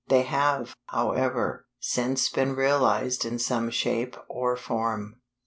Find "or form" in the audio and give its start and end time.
4.27-5.17